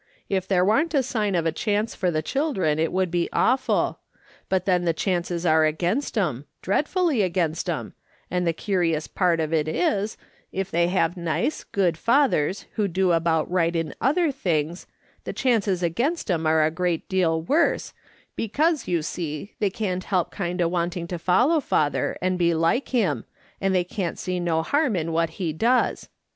If 0.29 0.47
there 0.47 0.65
warn't 0.65 0.95
a 0.95 1.03
sign 1.03 1.35
of 1.35 1.45
a 1.45 1.51
chance 1.51 1.93
for 1.93 2.09
the 2.09 2.23
children 2.23 2.79
it 2.79 2.91
would 2.91 3.11
be 3.11 3.29
awful; 3.31 3.99
but 4.49 4.65
then 4.65 4.83
the 4.83 4.93
chances 4.95 5.45
are 5.45 5.63
against 5.63 6.17
'em, 6.17 6.45
dreadfully 6.63 7.21
against 7.21 7.69
'em, 7.69 7.93
and 8.31 8.47
the 8.47 8.51
curious 8.51 9.05
part 9.05 9.39
of 9.39 9.53
it 9.53 9.67
is, 9.67 10.17
if 10.51 10.71
they 10.71 10.87
have 10.87 11.15
nice, 11.17 11.63
good 11.63 11.99
fathers 11.99 12.65
who 12.77 12.87
do 12.87 13.11
about 13.11 13.47
right 13.51 13.75
in 13.75 13.93
other 14.01 14.31
things, 14.31 14.87
the 15.23 15.33
chances 15.33 15.83
against 15.83 16.31
'em 16.31 16.47
are 16.47 16.65
a 16.65 16.71
great 16.71 17.07
deal 17.07 17.39
worse, 17.39 17.93
because 18.35 18.87
you 18.87 19.03
see 19.03 19.53
they 19.59 19.69
can't 19.69 20.05
help 20.05 20.31
kind 20.31 20.63
o' 20.63 20.67
wanting 20.67 21.07
to 21.09 21.19
follow 21.19 21.59
father 21.59 22.17
and 22.23 22.39
be 22.39 22.55
like 22.55 22.89
him, 22.89 23.23
and 23.61 23.75
they 23.75 23.83
can't 23.83 24.17
see 24.17 24.39
no 24.39 24.63
harm 24.63 24.95
in 24.95 25.11
what 25.11 25.29
he 25.37 25.53
does. 25.53 26.09